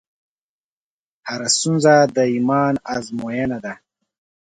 هره 1.27 1.47
ستونزه 1.55 1.93
د 2.15 2.17
ایمان 2.33 2.73
ازموینه 2.95 3.57
ده. 3.65 3.73